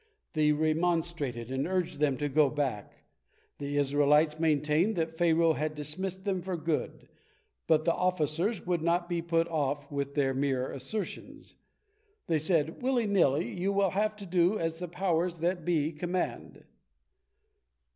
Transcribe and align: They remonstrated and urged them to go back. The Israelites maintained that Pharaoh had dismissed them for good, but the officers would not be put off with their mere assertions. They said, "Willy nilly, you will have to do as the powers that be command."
They 0.33 0.51
remonstrated 0.51 1.51
and 1.51 1.67
urged 1.67 1.99
them 1.99 2.17
to 2.17 2.27
go 2.27 2.49
back. 2.49 3.05
The 3.59 3.77
Israelites 3.77 4.39
maintained 4.39 4.95
that 4.95 5.15
Pharaoh 5.15 5.53
had 5.53 5.75
dismissed 5.75 6.23
them 6.25 6.41
for 6.41 6.57
good, 6.57 7.07
but 7.67 7.85
the 7.85 7.93
officers 7.93 8.65
would 8.65 8.81
not 8.81 9.07
be 9.07 9.21
put 9.21 9.47
off 9.47 9.91
with 9.91 10.15
their 10.15 10.33
mere 10.33 10.71
assertions. 10.71 11.53
They 12.25 12.39
said, 12.39 12.81
"Willy 12.81 13.05
nilly, 13.05 13.47
you 13.51 13.71
will 13.71 13.91
have 13.91 14.15
to 14.15 14.25
do 14.25 14.57
as 14.57 14.79
the 14.79 14.87
powers 14.87 15.37
that 15.37 15.65
be 15.65 15.91
command." 15.91 16.65